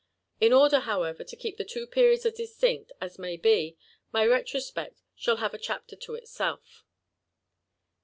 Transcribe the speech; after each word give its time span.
In 0.39 0.51
order, 0.51 0.79
however, 0.79 1.23
to 1.23 1.35
keep 1.35 1.57
the 1.57 1.63
two 1.63 1.85
periods 1.85 2.25
as 2.25 2.33
distinct 2.33 2.91
as 2.99 3.17
nuiy 3.17 3.39
be, 3.39 3.77
my 4.11 4.25
retrospect 4.25 4.99
shall 5.15 5.37
have 5.37 5.53
a 5.53 5.59
chapter 5.59 5.95
to 5.95 6.15
itself. 6.15 6.83